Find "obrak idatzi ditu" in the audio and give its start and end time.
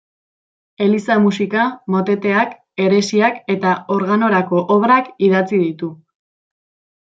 4.81-5.95